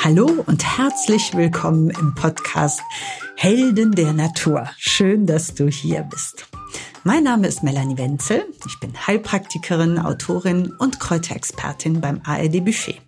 [0.00, 2.80] Hallo und herzlich willkommen im Podcast
[3.34, 4.70] Helden der Natur.
[4.78, 6.46] Schön, dass du hier bist.
[7.02, 8.46] Mein Name ist Melanie Wenzel.
[8.64, 13.00] Ich bin Heilpraktikerin, Autorin und Kräuterexpertin beim ARD Buffet.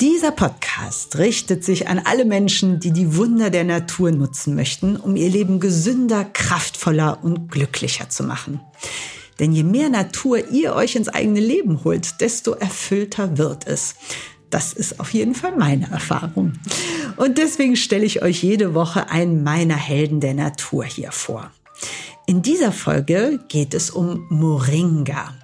[0.00, 5.14] Dieser Podcast richtet sich an alle Menschen, die die Wunder der Natur nutzen möchten, um
[5.14, 8.60] ihr Leben gesünder, kraftvoller und glücklicher zu machen.
[9.38, 13.94] Denn je mehr Natur ihr euch ins eigene Leben holt, desto erfüllter wird es.
[14.50, 16.52] Das ist auf jeden Fall meine Erfahrung.
[17.16, 21.50] Und deswegen stelle ich euch jede Woche einen meiner Helden der Natur hier vor.
[22.26, 25.34] In dieser Folge geht es um Moringa.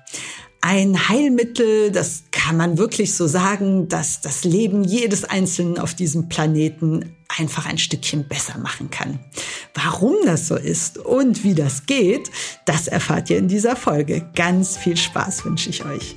[0.62, 6.28] Ein Heilmittel, das kann man wirklich so sagen, dass das Leben jedes Einzelnen auf diesem
[6.28, 9.20] Planeten einfach ein Stückchen besser machen kann.
[9.74, 12.30] Warum das so ist und wie das geht,
[12.66, 14.28] das erfahrt ihr in dieser Folge.
[14.34, 16.16] Ganz viel Spaß wünsche ich euch.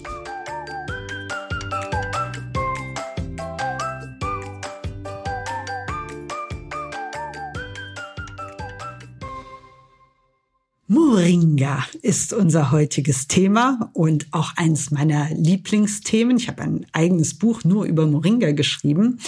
[10.94, 16.38] Moringa ist unser heutiges Thema und auch eines meiner Lieblingsthemen.
[16.38, 19.20] Ich habe ein eigenes Buch nur über Moringa geschrieben.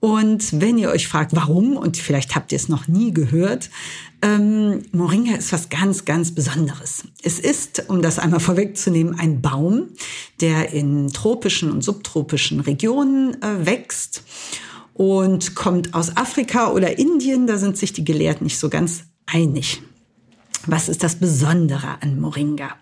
[0.00, 3.70] Und wenn ihr euch fragt, warum, und vielleicht habt ihr es noch nie gehört,
[4.20, 7.04] ähm, Moringa ist was ganz, ganz Besonderes.
[7.22, 9.90] Es ist, um das einmal vorwegzunehmen, ein Baum,
[10.40, 14.24] der in tropischen und subtropischen Regionen äh, wächst
[14.92, 17.46] und kommt aus Afrika oder Indien.
[17.46, 19.82] Da sind sich die Gelehrten nicht so ganz einig.
[20.66, 22.74] Was ist das Besondere an Moringa?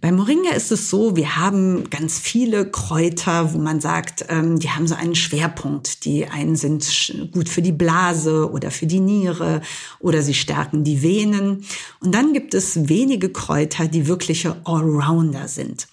[0.00, 4.70] Bei Moringa ist es so, wir haben ganz viele Kräuter, wo man sagt, ähm, die
[4.70, 6.04] haben so einen Schwerpunkt.
[6.04, 6.86] Die einen sind
[7.32, 9.60] gut für die Blase oder für die Niere
[9.98, 11.64] oder sie stärken die Venen.
[11.98, 15.88] Und dann gibt es wenige Kräuter, die wirkliche Allrounder sind.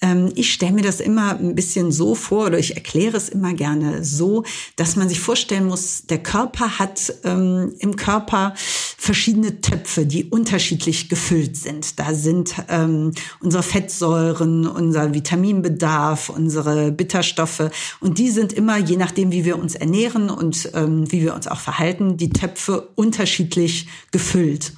[0.00, 3.54] Ähm, ich stelle mir das immer ein bisschen so vor oder ich erkläre es immer
[3.54, 4.44] gerne so,
[4.76, 8.54] dass man sich vorstellen muss, der Körper hat ähm, im Körper
[8.98, 11.98] verschiedene Töpfe, die unterschiedlich gefüllt sind.
[11.98, 17.70] Da sind ähm, unsere Fettsäuren, unser Vitaminbedarf, unsere Bitterstoffe
[18.00, 21.46] und die sind immer, je nachdem, wie wir uns ernähren und ähm, wie wir uns
[21.46, 24.72] auch verhalten, die Töpfe unterschiedlich gefüllt.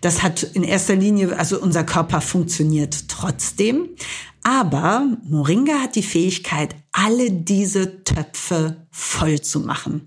[0.00, 3.88] Das hat in erster Linie, also unser Körper funktioniert trotzdem.
[4.42, 10.06] Aber Moringa hat die Fähigkeit, alle diese Töpfe voll zu machen.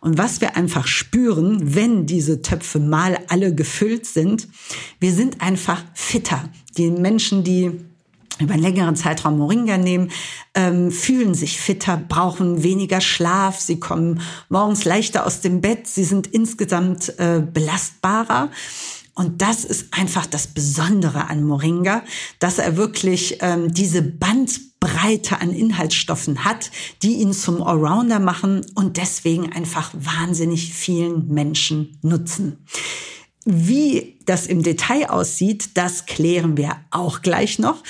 [0.00, 4.48] Und was wir einfach spüren, wenn diese Töpfe mal alle gefüllt sind,
[4.98, 6.48] wir sind einfach fitter.
[6.76, 7.72] Die Menschen, die
[8.40, 10.10] über einen längeren Zeitraum Moringa nehmen,
[10.54, 16.04] ähm, fühlen sich fitter, brauchen weniger Schlaf, sie kommen morgens leichter aus dem Bett, sie
[16.04, 18.50] sind insgesamt äh, belastbarer.
[19.14, 22.02] Und das ist einfach das Besondere an Moringa,
[22.38, 24.69] dass er wirklich ähm, diese Bandbreite
[25.40, 26.70] an Inhaltsstoffen hat,
[27.02, 32.58] die ihn zum Allrounder machen und deswegen einfach wahnsinnig vielen Menschen nutzen.
[33.44, 37.82] Wie das im Detail aussieht, das klären wir auch gleich noch.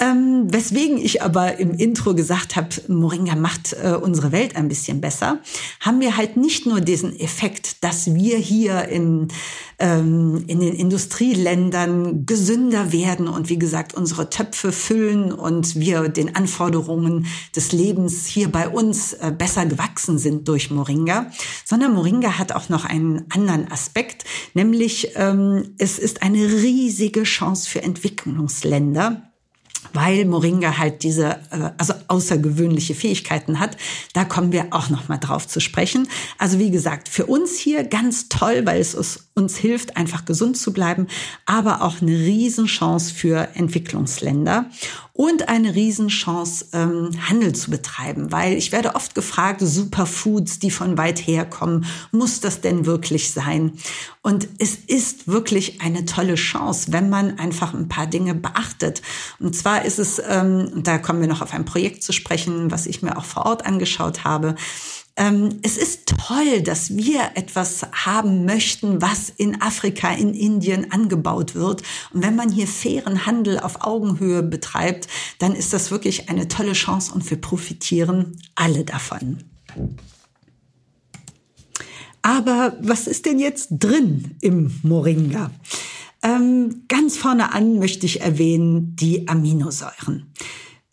[0.00, 5.00] Ähm, weswegen ich aber im Intro gesagt habe, Moringa macht äh, unsere Welt ein bisschen
[5.00, 5.38] besser,
[5.78, 9.28] haben wir halt nicht nur diesen Effekt, dass wir hier in,
[9.78, 16.34] ähm, in den Industrieländern gesünder werden und wie gesagt unsere Töpfe füllen und wir den
[16.34, 21.30] Anforderungen des Lebens hier bei uns äh, besser gewachsen sind durch Moringa,
[21.64, 24.24] sondern Moringa hat auch noch einen anderen Aspekt,
[24.54, 29.30] nämlich ähm, es ist eine riesige Chance für Entwicklungsländer
[29.94, 33.76] weil Moringa halt diese äh, also außergewöhnliche Fähigkeiten hat.
[34.12, 36.08] Da kommen wir auch noch mal drauf zu sprechen.
[36.38, 40.72] Also wie gesagt, für uns hier ganz toll, weil es uns hilft, einfach gesund zu
[40.72, 41.06] bleiben,
[41.46, 44.66] aber auch eine Riesenchance für Entwicklungsländer
[45.16, 50.98] und eine Riesenchance, ähm, Handel zu betreiben, weil ich werde oft gefragt, Superfoods, die von
[50.98, 53.74] weit her kommen, muss das denn wirklich sein?
[54.22, 59.02] Und es ist wirklich eine tolle Chance, wenn man einfach ein paar Dinge beachtet.
[59.38, 62.86] Und zwar ist es, ähm, da kommen wir noch auf ein Projekt zu sprechen, was
[62.86, 64.56] ich mir auch vor Ort angeschaut habe,
[65.16, 71.82] es ist toll, dass wir etwas haben möchten, was in Afrika, in Indien angebaut wird.
[72.12, 75.06] Und wenn man hier fairen Handel auf Augenhöhe betreibt,
[75.38, 79.44] dann ist das wirklich eine tolle Chance und wir profitieren alle davon.
[82.22, 85.52] Aber was ist denn jetzt drin im Moringa?
[86.24, 90.32] Ähm, ganz vorne an möchte ich erwähnen die Aminosäuren.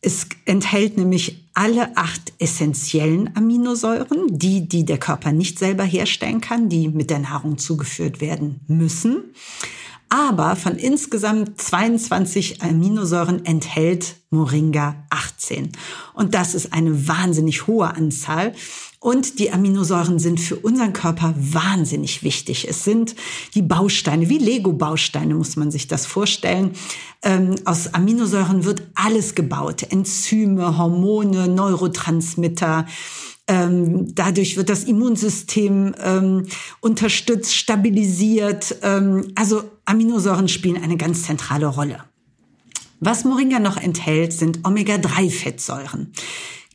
[0.02, 6.70] Es enthält nämlich alle acht essentiellen Aminosäuren, die, die der Körper nicht selber herstellen kann,
[6.70, 9.26] die mit der Nahrung zugeführt werden müssen.
[10.10, 15.72] Aber von insgesamt 22 Aminosäuren enthält Moringa 18.
[16.14, 18.54] Und das ist eine wahnsinnig hohe Anzahl.
[19.04, 22.68] Und die Aminosäuren sind für unseren Körper wahnsinnig wichtig.
[22.70, 23.16] Es sind
[23.56, 26.74] die Bausteine, wie Lego-Bausteine muss man sich das vorstellen.
[27.24, 29.88] Ähm, aus Aminosäuren wird alles gebaut.
[29.90, 32.86] Enzyme, Hormone, Neurotransmitter.
[33.48, 36.46] Ähm, dadurch wird das Immunsystem ähm,
[36.80, 38.76] unterstützt, stabilisiert.
[38.84, 42.04] Ähm, also Aminosäuren spielen eine ganz zentrale Rolle.
[43.00, 46.14] Was Moringa noch enthält, sind Omega-3-Fettsäuren.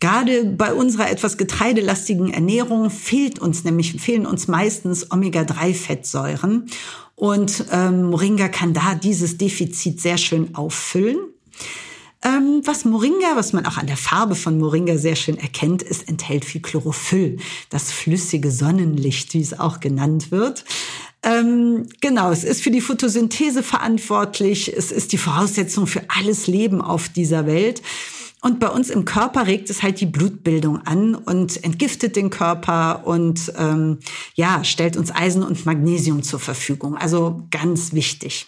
[0.01, 6.67] Gerade bei unserer etwas getreidelastigen Ernährung fehlt uns nämlich, fehlen uns meistens Omega-3-Fettsäuren.
[7.15, 11.17] Und ähm, Moringa kann da dieses Defizit sehr schön auffüllen.
[12.23, 16.09] Ähm, was Moringa, was man auch an der Farbe von Moringa sehr schön erkennt, ist,
[16.09, 17.39] enthält viel Chlorophyll,
[17.71, 20.65] das flüssige Sonnenlicht, wie es auch genannt wird.
[21.23, 24.77] Ähm, genau, es ist für die Photosynthese verantwortlich.
[24.77, 27.83] Es ist die Voraussetzung für alles Leben auf dieser Welt.
[28.47, 33.05] Und bei uns im Körper regt es halt die Blutbildung an und entgiftet den Körper
[33.05, 33.99] und ähm,
[34.37, 36.97] ja, stellt uns Eisen und Magnesium zur Verfügung.
[36.97, 38.47] Also ganz wichtig.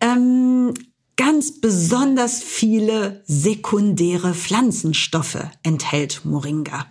[0.00, 0.72] Ähm,
[1.18, 6.86] ganz besonders viele sekundäre Pflanzenstoffe enthält Moringa.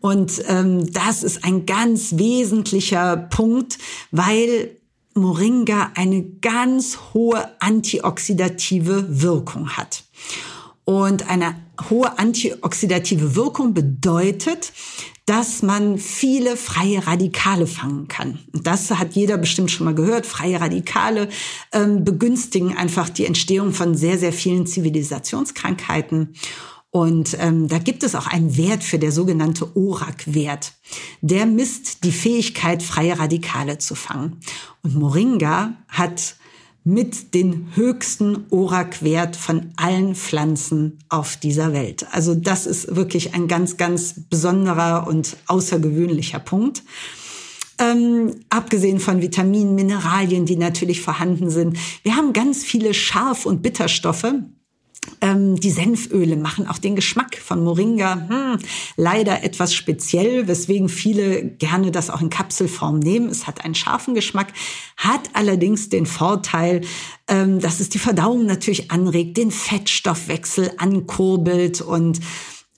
[0.00, 3.78] Und ähm, das ist ein ganz wesentlicher Punkt,
[4.12, 4.76] weil
[5.14, 10.04] Moringa eine ganz hohe antioxidative Wirkung hat.
[10.86, 11.56] Und eine
[11.90, 14.72] hohe antioxidative Wirkung bedeutet,
[15.26, 18.38] dass man viele freie Radikale fangen kann.
[18.52, 20.26] Das hat jeder bestimmt schon mal gehört.
[20.26, 21.28] Freie Radikale
[21.72, 26.34] ähm, begünstigen einfach die Entstehung von sehr, sehr vielen Zivilisationskrankheiten.
[26.90, 30.74] Und ähm, da gibt es auch einen Wert für der sogenannte ORAC-Wert.
[31.20, 34.38] Der misst die Fähigkeit, freie Radikale zu fangen.
[34.84, 36.36] Und Moringa hat
[36.86, 42.06] mit den höchsten ORAC-Wert von allen Pflanzen auf dieser Welt.
[42.12, 46.84] Also das ist wirklich ein ganz, ganz besonderer und außergewöhnlicher Punkt.
[47.80, 51.76] Ähm, abgesehen von Vitaminen, Mineralien, die natürlich vorhanden sind.
[52.04, 54.32] Wir haben ganz viele Scharf- und Bitterstoffe,
[55.20, 58.58] ähm, die Senföle machen auch den Geschmack von Moringa hm,
[58.96, 63.28] leider etwas speziell, weswegen viele gerne das auch in Kapselform nehmen.
[63.28, 64.52] Es hat einen scharfen Geschmack,
[64.96, 66.82] hat allerdings den Vorteil,
[67.28, 72.20] ähm, dass es die Verdauung natürlich anregt, den Fettstoffwechsel ankurbelt und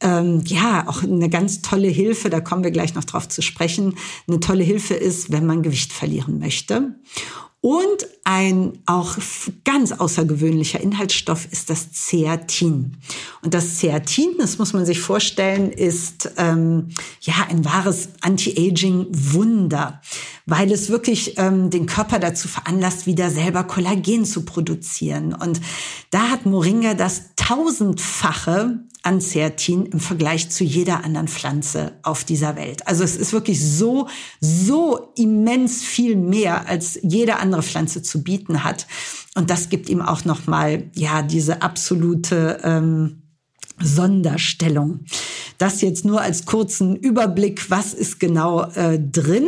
[0.01, 3.97] ähm, ja, auch eine ganz tolle Hilfe, da kommen wir gleich noch drauf zu sprechen,
[4.29, 6.95] eine tolle Hilfe ist, wenn man Gewicht verlieren möchte.
[7.61, 9.17] Und ein auch
[9.65, 12.97] ganz außergewöhnlicher Inhaltsstoff ist das Zeatin.
[13.43, 16.91] Und das Zeatin, das muss man sich vorstellen, ist ähm,
[17.21, 20.01] ja ein wahres Anti-Aging-Wunder,
[20.47, 25.35] weil es wirklich ähm, den Körper dazu veranlasst, wieder selber Kollagen zu produzieren.
[25.35, 25.61] Und
[26.11, 32.57] da hat Moringa das tausendfache an Zeatin im Vergleich zu jeder anderen Pflanze auf dieser
[32.57, 32.87] Welt.
[32.87, 34.09] Also es ist wirklich so,
[34.41, 38.87] so immens viel mehr, als jede andere Pflanze zu bieten hat.
[39.35, 43.23] Und das gibt ihm auch nochmal, ja, diese absolute ähm,
[43.81, 45.01] Sonderstellung.
[45.59, 49.47] Das jetzt nur als kurzen Überblick, was ist genau äh, drin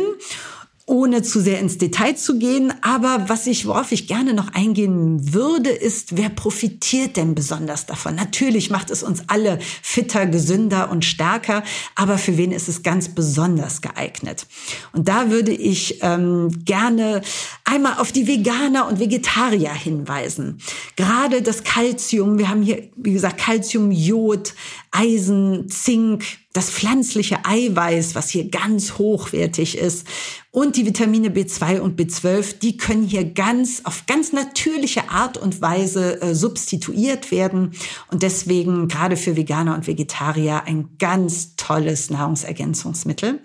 [0.91, 2.73] ohne zu sehr ins Detail zu gehen.
[2.81, 8.15] Aber was ich, worauf ich gerne noch eingehen würde, ist, wer profitiert denn besonders davon?
[8.15, 11.63] Natürlich macht es uns alle fitter, gesünder und stärker,
[11.95, 14.45] aber für wen ist es ganz besonders geeignet?
[14.91, 17.21] Und da würde ich ähm, gerne
[17.63, 20.59] einmal auf die Veganer und Vegetarier hinweisen.
[20.97, 24.53] Gerade das Calcium, wir haben hier, wie gesagt, Calcium, Jod,
[24.91, 30.05] Eisen, Zink, das pflanzliche Eiweiß, was hier ganz hochwertig ist,
[30.51, 35.61] und die Vitamine B2 und B12, die können hier ganz auf ganz natürliche Art und
[35.61, 37.71] Weise äh, substituiert werden
[38.11, 43.39] und deswegen gerade für Veganer und Vegetarier ein ganz tolles Nahrungsergänzungsmittel.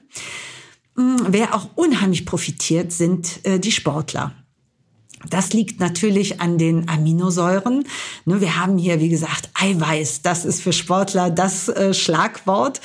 [0.96, 4.32] Hm, wer auch unheimlich profitiert, sind äh, die Sportler.
[5.30, 7.84] Das liegt natürlich an den Aminosäuren.
[8.24, 10.22] Ne, wir haben hier, wie gesagt, Eiweiß.
[10.22, 12.80] Das ist für Sportler das äh, Schlagwort.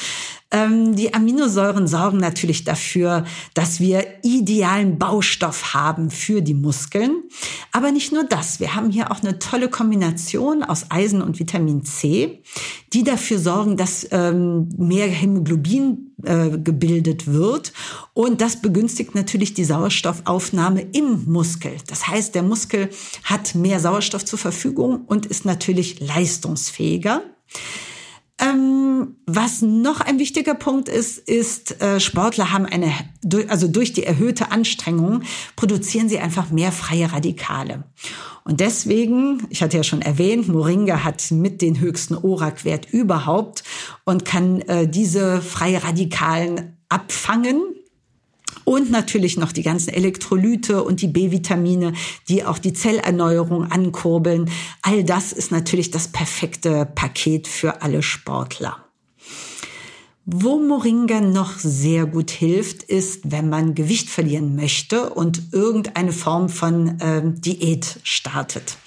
[0.51, 7.23] Ähm, die Aminosäuren sorgen natürlich dafür, dass wir idealen Baustoff haben für die Muskeln.
[7.71, 8.59] Aber nicht nur das.
[8.59, 12.43] Wir haben hier auch eine tolle Kombination aus Eisen und Vitamin C,
[12.91, 17.71] die dafür sorgen, dass ähm, mehr Hämoglobin äh, gebildet wird.
[18.13, 21.77] Und das begünstigt natürlich die Sauerstoffaufnahme im Muskel.
[21.87, 22.89] Das heißt, der Muskel
[23.23, 27.23] hat mehr Sauerstoff zur Verfügung und ist natürlich leistungsfähiger.
[28.41, 28.80] Ähm,
[29.25, 32.93] was noch ein wichtiger Punkt ist, ist, äh, Sportler haben eine,
[33.47, 35.23] also durch die erhöhte Anstrengung
[35.55, 37.83] produzieren sie einfach mehr freie Radikale.
[38.43, 43.63] Und deswegen, ich hatte ja schon erwähnt, Moringa hat mit den höchsten ORAC-Wert überhaupt
[44.03, 47.61] und kann äh, diese freie Radikalen abfangen
[48.63, 51.93] und natürlich noch die ganzen Elektrolyte und die B-Vitamine,
[52.29, 54.49] die auch die Zellerneuerung ankurbeln.
[54.81, 58.90] All das ist natürlich das perfekte Paket für alle Sportler.
[60.25, 66.47] Wo Moringa noch sehr gut hilft, ist, wenn man Gewicht verlieren möchte und irgendeine Form
[66.47, 68.77] von äh, Diät startet.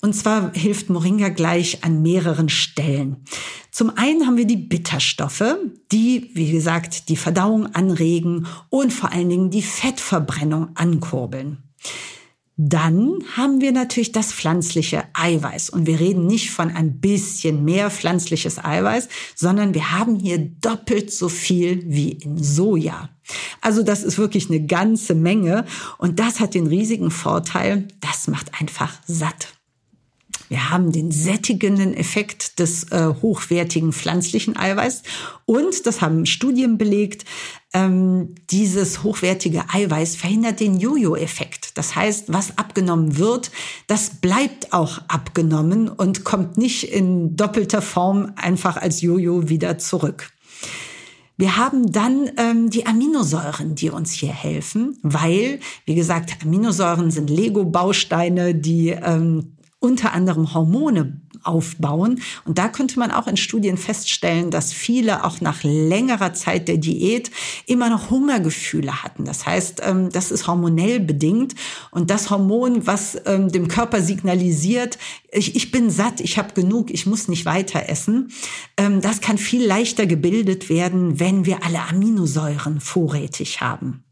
[0.00, 3.24] Und zwar hilft Moringa gleich an mehreren Stellen.
[3.72, 5.56] Zum einen haben wir die Bitterstoffe,
[5.90, 11.64] die, wie gesagt, die Verdauung anregen und vor allen Dingen die Fettverbrennung ankurbeln.
[12.62, 15.70] Dann haben wir natürlich das pflanzliche Eiweiß.
[15.70, 21.10] Und wir reden nicht von ein bisschen mehr pflanzliches Eiweiß, sondern wir haben hier doppelt
[21.10, 23.08] so viel wie in Soja.
[23.62, 25.64] Also das ist wirklich eine ganze Menge.
[25.96, 29.54] Und das hat den riesigen Vorteil, das macht einfach satt.
[30.50, 35.02] Wir haben den sättigenden Effekt des äh, hochwertigen pflanzlichen Eiweiß
[35.46, 37.24] und, das haben Studien belegt,
[37.72, 41.59] ähm, dieses hochwertige Eiweiß verhindert den Jojo-Effekt.
[41.74, 43.50] Das heißt, was abgenommen wird,
[43.86, 50.30] das bleibt auch abgenommen und kommt nicht in doppelter Form einfach als Jojo wieder zurück.
[51.36, 57.30] Wir haben dann ähm, die Aminosäuren, die uns hier helfen, weil, wie gesagt, Aminosäuren sind
[57.30, 62.20] Lego-Bausteine, die ähm, unter anderem Hormone aufbauen.
[62.44, 66.76] Und da könnte man auch in Studien feststellen, dass viele auch nach längerer Zeit der
[66.76, 67.30] Diät
[67.66, 69.24] immer noch Hungergefühle hatten.
[69.24, 71.54] Das heißt, ähm, das ist hormonell bedingt.
[71.90, 74.98] Und das Hormon, was ähm, dem Körper signalisiert,
[75.32, 78.32] ich, ich bin satt, ich habe genug, ich muss nicht weiter essen,
[78.76, 84.04] ähm, das kann viel leichter gebildet werden, wenn wir alle Aminosäuren vorrätig haben.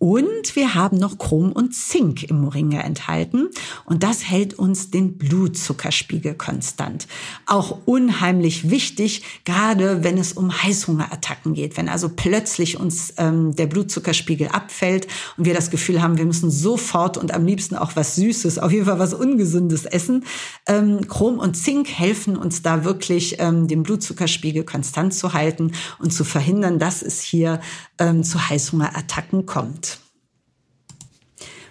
[0.00, 3.50] Und wir haben noch Chrom und Zink im Moringa enthalten.
[3.84, 7.06] Und das hält uns den Blutzuckerspiegel konstant.
[7.44, 11.76] Auch unheimlich wichtig, gerade wenn es um Heißhungerattacken geht.
[11.76, 16.50] Wenn also plötzlich uns ähm, der Blutzuckerspiegel abfällt und wir das Gefühl haben, wir müssen
[16.50, 20.24] sofort und am liebsten auch was Süßes, auf jeden Fall was Ungesundes essen.
[20.66, 26.10] Ähm, Chrom und Zink helfen uns da wirklich, ähm, den Blutzuckerspiegel konstant zu halten und
[26.10, 27.60] zu verhindern, dass es hier
[27.98, 29.89] ähm, zu Heißhungerattacken kommt.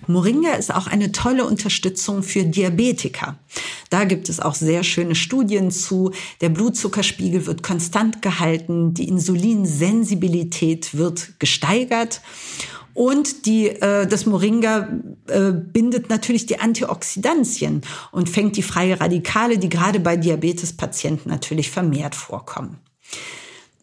[0.10, 3.38] Moringa ist auch eine tolle Unterstützung für Diabetiker.
[3.92, 6.12] Da gibt es auch sehr schöne Studien zu.
[6.42, 12.22] Der Blutzuckerspiegel wird konstant gehalten, die Insulinsensibilität wird gesteigert.
[12.96, 14.90] Und die, äh, das Moringa
[15.28, 21.70] äh, bindet natürlich die Antioxidantien und fängt die freie Radikale, die gerade bei Diabetespatienten natürlich
[21.70, 22.80] vermehrt vorkommen.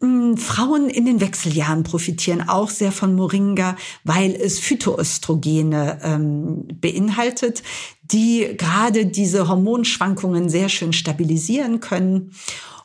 [0.01, 7.63] Hm, Frauen in den Wechseljahren profitieren auch sehr von Moringa, weil es Phytoöstrogene ähm, beinhaltet,
[8.03, 12.33] die gerade diese Hormonschwankungen sehr schön stabilisieren können.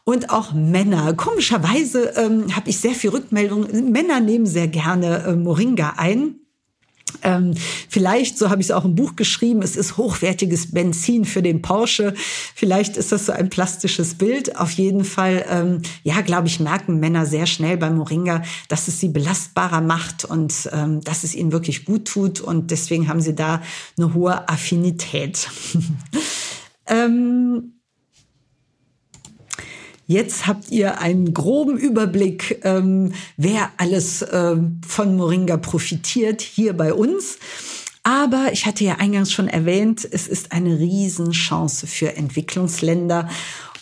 [0.04, 1.14] Und auch Männer.
[1.14, 3.92] Komischerweise ähm, habe ich sehr viel Rückmeldung.
[3.92, 6.41] Männer nehmen sehr gerne äh, Moringa ein.
[7.24, 7.54] Ähm,
[7.90, 11.62] vielleicht, so habe ich es auch im Buch geschrieben, es ist hochwertiges Benzin für den
[11.62, 12.14] Porsche.
[12.56, 14.58] Vielleicht ist das so ein plastisches Bild.
[14.58, 19.00] Auf jeden Fall, ähm, ja, glaube ich, merken Männer sehr schnell beim Moringa, dass es
[19.00, 22.42] sie belastbarer macht und ähm, dass es ihnen wirklich gut tut.
[22.42, 23.62] Und deswegen haben sie da
[23.98, 25.50] eine hohe Affinität.
[26.88, 27.81] ähm,
[30.12, 36.94] Jetzt habt ihr einen groben Überblick, ähm, wer alles ähm, von Moringa profitiert hier bei
[36.94, 37.38] uns.
[38.04, 43.30] Aber ich hatte ja eingangs schon erwähnt, es ist eine Riesenchance für Entwicklungsländer.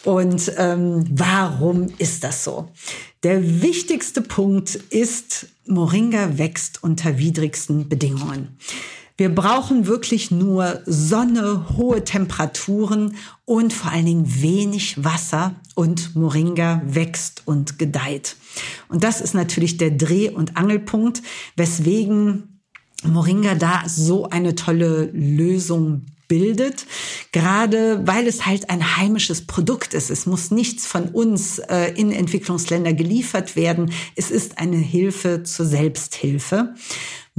[0.03, 2.69] Und ähm, warum ist das so?
[3.24, 8.55] Der wichtigste Punkt ist, Moringa wächst unter widrigsten Bedingungen.
[9.19, 16.81] Wir brauchen wirklich nur Sonne, hohe Temperaturen und vor allen Dingen wenig Wasser und Moringa
[16.85, 18.38] wächst und gedeiht.
[18.88, 21.21] Und das ist natürlich der Dreh- und Angelpunkt,
[21.57, 22.61] weswegen
[23.03, 26.85] Moringa da so eine tolle Lösung bildet,
[27.33, 30.09] gerade weil es halt ein heimisches Produkt ist.
[30.09, 33.91] Es muss nichts von uns äh, in Entwicklungsländer geliefert werden.
[34.15, 36.73] Es ist eine Hilfe zur Selbsthilfe.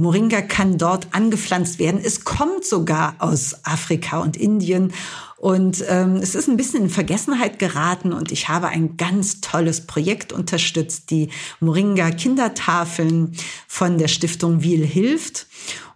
[0.01, 2.01] Moringa kann dort angepflanzt werden.
[2.03, 4.93] Es kommt sogar aus Afrika und Indien.
[5.37, 9.87] Und ähm, es ist ein bisschen in Vergessenheit geraten und ich habe ein ganz tolles
[9.87, 11.29] Projekt unterstützt, die
[11.59, 13.35] Moringa Kindertafeln
[13.67, 15.47] von der Stiftung Wiel hilft.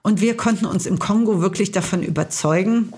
[0.01, 2.93] Und wir konnten uns im Kongo wirklich davon überzeugen,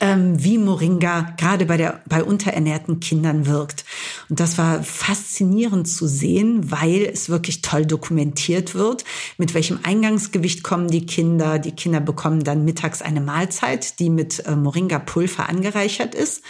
[0.00, 3.84] ähm, wie Moringa gerade bei, der, bei unterernährten Kindern wirkt.
[4.28, 9.04] Und das war faszinierend zu sehen, weil es wirklich toll dokumentiert wird,
[9.36, 11.58] mit welchem Eingangsgewicht kommen die Kinder.
[11.58, 16.42] Die Kinder bekommen dann mittags eine Mahlzeit, die mit äh, Moringa-Pulver angereichert ist.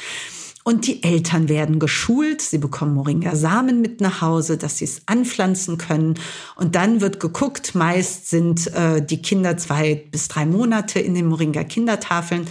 [0.69, 5.79] Und die Eltern werden geschult, sie bekommen Moringa-Samen mit nach Hause, dass sie es anpflanzen
[5.79, 6.19] können.
[6.57, 11.27] Und dann wird geguckt, meist sind äh, die Kinder zwei bis drei Monate in den
[11.27, 12.47] Moringa-Kindertafeln.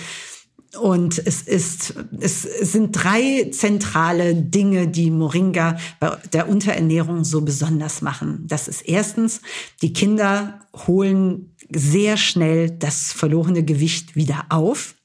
[0.82, 8.02] Und es ist, es sind drei zentrale Dinge, die Moringa bei der Unterernährung so besonders
[8.02, 8.44] machen.
[8.48, 9.42] Das ist erstens,
[9.82, 14.96] die Kinder holen sehr schnell das verlorene Gewicht wieder auf.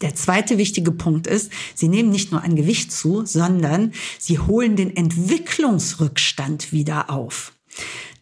[0.00, 4.74] Der zweite wichtige Punkt ist, sie nehmen nicht nur an Gewicht zu, sondern sie holen
[4.74, 7.52] den Entwicklungsrückstand wieder auf.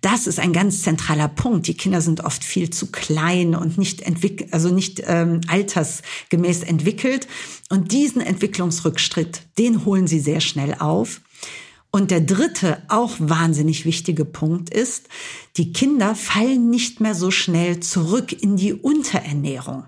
[0.00, 1.67] Das ist ein ganz zentraler Punkt.
[1.67, 7.26] Die Kinder sind oft viel zu klein und nicht entwickelt, also nicht ähm, altersgemäß entwickelt.
[7.69, 11.21] Und diesen Entwicklungsrückschritt, den holen sie sehr schnell auf.
[11.90, 15.09] Und der dritte, auch wahnsinnig wichtige Punkt ist,
[15.57, 19.85] die Kinder fallen nicht mehr so schnell zurück in die Unterernährung.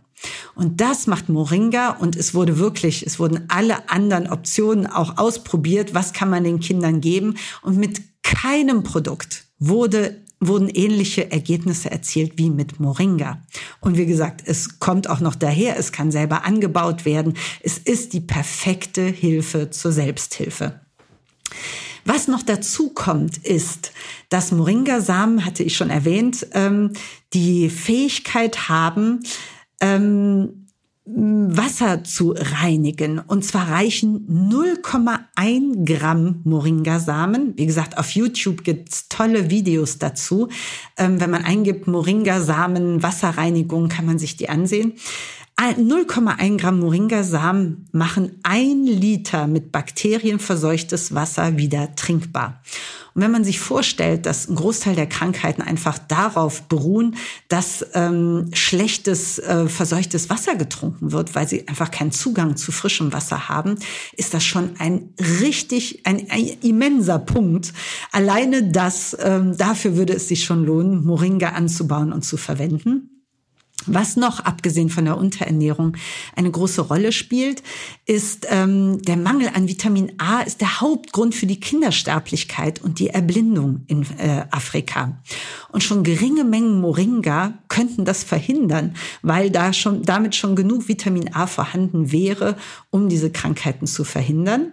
[0.55, 5.95] Und das macht Moringa und es wurde wirklich, es wurden alle anderen Optionen auch ausprobiert.
[5.95, 7.37] Was kann man den Kindern geben?
[7.62, 13.43] Und mit keinem Produkt wurde wurden ähnliche Ergebnisse erzielt wie mit Moringa.
[13.81, 17.35] Und wie gesagt, es kommt auch noch daher, es kann selber angebaut werden.
[17.62, 20.81] Es ist die perfekte Hilfe zur Selbsthilfe.
[22.07, 23.93] Was noch dazu kommt, ist,
[24.31, 26.95] dass Moringa-Samen, hatte ich schon erwähnt, ähm,
[27.35, 29.21] die Fähigkeit haben,
[29.83, 30.60] ähm,
[31.17, 33.19] Wasser zu reinigen.
[33.19, 37.55] Und zwar reichen 0,1 Gramm Moringa-Samen.
[37.57, 40.49] Wie gesagt, auf YouTube gibt's tolle Videos dazu.
[40.97, 44.95] Ähm, wenn man eingibt Moringa-Samen, Wasserreinigung, kann man sich die ansehen.
[45.61, 52.62] 0,1 Gramm Moringa-Samen machen ein Liter mit Bakterien verseuchtes Wasser wieder trinkbar.
[53.14, 57.17] Und wenn man sich vorstellt, dass ein Großteil der Krankheiten einfach darauf beruhen,
[57.49, 63.12] dass ähm, schlechtes, äh, verseuchtes Wasser getrunken wird, weil sie einfach keinen Zugang zu frischem
[63.12, 63.75] Wasser haben,
[64.17, 67.75] ist das schon ein richtig, ein, ein immenser Punkt.
[68.12, 73.19] Alleine das, ähm, dafür würde es sich schon lohnen, Moringa anzubauen und zu verwenden.
[73.87, 75.97] Was noch, abgesehen von der Unterernährung,
[76.37, 77.62] eine große Rolle spielt,
[78.05, 83.09] ist ähm, der Mangel an Vitamin A ist der Hauptgrund für die Kindersterblichkeit und die
[83.09, 85.19] Erblindung in äh, Afrika.
[85.73, 91.35] Und schon geringe Mengen Moringa könnten das verhindern, weil da schon damit schon genug Vitamin
[91.35, 92.57] A vorhanden wäre,
[92.90, 94.73] um diese Krankheiten zu verhindern.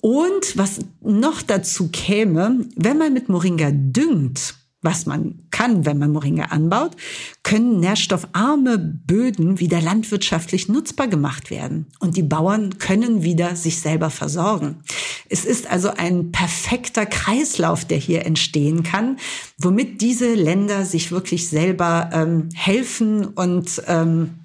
[0.00, 6.12] Und was noch dazu käme, wenn man mit Moringa düngt, was man kann, wenn man
[6.12, 6.92] Moringa anbaut,
[7.42, 11.86] können nährstoffarme Böden wieder landwirtschaftlich nutzbar gemacht werden.
[12.00, 14.76] Und die Bauern können wieder sich selber versorgen.
[15.28, 19.16] Es ist also ein perfekter Kreislauf, der hier entstehen kann,
[19.58, 24.43] womit diese Länder sich wirklich selber ähm, helfen und ähm,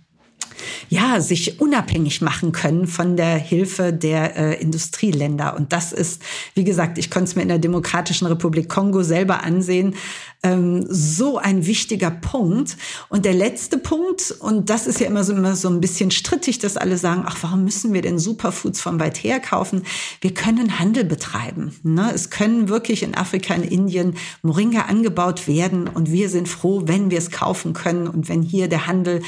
[0.90, 5.56] ja, sich unabhängig machen können von der Hilfe der äh, Industrieländer.
[5.56, 6.22] Und das ist,
[6.56, 9.96] wie gesagt, ich konnte es mir in der Demokratischen Republik Kongo selber ansehen,
[10.44, 12.78] ähm, so ein wichtiger Punkt.
[13.10, 16.60] Und der letzte Punkt, und das ist ja immer so, immer so ein bisschen strittig,
[16.60, 19.84] dass alle sagen, ach, warum müssen wir denn Superfoods von weit her kaufen?
[20.22, 21.76] Wir können Handel betreiben.
[21.84, 22.12] Ne?
[22.14, 27.12] Es können wirklich in Afrika, in Indien Moringa angebaut werden und wir sind froh, wenn
[27.12, 29.22] wir es kaufen können und wenn hier der Handel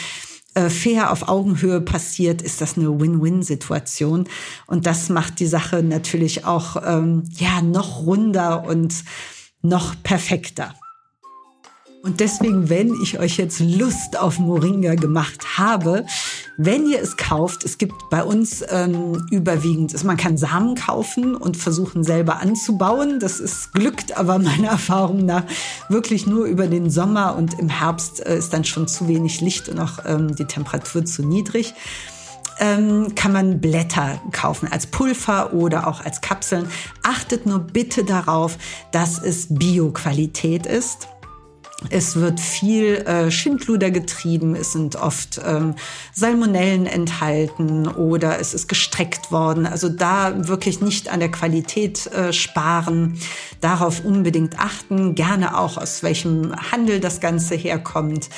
[0.69, 4.27] fair auf Augenhöhe passiert, ist das eine Win-Win-Situation.
[4.67, 9.03] Und das macht die Sache natürlich auch ähm, ja noch runder und
[9.61, 10.73] noch perfekter.
[12.03, 16.05] Und deswegen, wenn ich euch jetzt Lust auf Moringa gemacht habe,
[16.57, 21.35] wenn ihr es kauft, es gibt bei uns ähm, überwiegend, also man kann Samen kaufen
[21.35, 23.19] und versuchen selber anzubauen.
[23.19, 25.43] Das ist glückt aber meiner Erfahrung nach
[25.89, 29.69] wirklich nur über den Sommer und im Herbst äh, ist dann schon zu wenig Licht
[29.69, 31.73] und auch ähm, die Temperatur zu niedrig
[32.61, 36.67] ähm, kann man Blätter kaufen als Pulver oder auch als Kapseln.
[37.03, 38.57] Achtet nur bitte darauf,
[38.91, 41.07] dass es Bio-Qualität ist.
[41.89, 45.75] Es wird viel äh, Schindluder getrieben, es sind oft ähm,
[46.13, 49.65] Salmonellen enthalten oder es ist gestreckt worden.
[49.65, 53.19] Also da wirklich nicht an der Qualität äh, sparen,
[53.61, 58.29] darauf unbedingt achten, gerne auch aus welchem Handel das Ganze herkommt.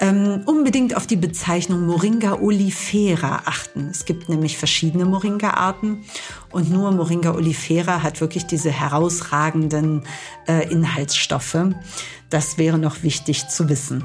[0.00, 3.88] Ähm, unbedingt auf die Bezeichnung Moringa olifera achten.
[3.90, 6.04] Es gibt nämlich verschiedene Moringa-Arten
[6.50, 10.02] und nur Moringa olifera hat wirklich diese herausragenden
[10.48, 11.56] äh, Inhaltsstoffe.
[12.30, 14.04] Das wäre noch wichtig zu wissen.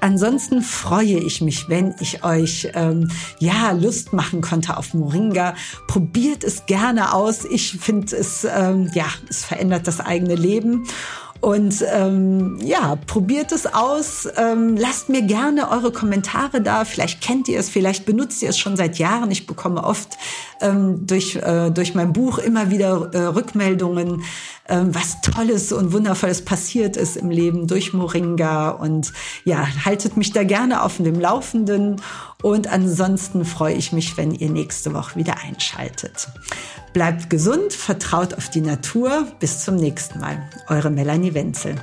[0.00, 5.54] Ansonsten freue ich mich, wenn ich euch ähm, ja Lust machen konnte auf Moringa.
[5.86, 7.44] Probiert es gerne aus.
[7.44, 10.86] Ich finde es ähm, ja es verändert das eigene Leben.
[11.40, 14.28] Und ähm, ja, probiert es aus.
[14.36, 16.84] Ähm, lasst mir gerne eure Kommentare da.
[16.84, 19.30] Vielleicht kennt ihr es, vielleicht benutzt ihr es schon seit Jahren.
[19.30, 20.18] Ich bekomme oft
[20.60, 24.22] ähm, durch, äh, durch mein Buch immer wieder äh, Rückmeldungen,
[24.68, 28.70] ähm, was Tolles und Wundervolles passiert ist im Leben durch Moringa.
[28.70, 29.12] Und
[29.44, 32.02] ja, haltet mich da gerne auf dem Laufenden.
[32.42, 36.28] Und ansonsten freue ich mich, wenn ihr nächste Woche wieder einschaltet.
[36.92, 39.26] Bleibt gesund, vertraut auf die Natur.
[39.40, 40.48] Bis zum nächsten Mal.
[40.68, 41.74] Eure Melanie Wenzel.